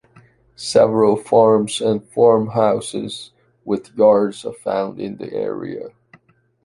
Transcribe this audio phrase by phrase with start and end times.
[0.55, 3.33] Several farms and farmhouses
[3.65, 5.89] with yards are found in the area.